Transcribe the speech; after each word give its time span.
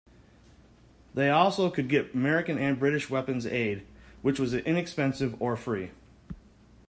They 1.13 1.29
also 1.29 1.69
could 1.69 1.87
get 1.87 2.15
American 2.15 2.57
and 2.57 2.79
British 2.79 3.11
weapons 3.11 3.45
aid, 3.45 3.85
which 4.23 4.39
was 4.39 4.55
inexpensive 4.55 5.39
or 5.39 5.55
free. 5.55 5.91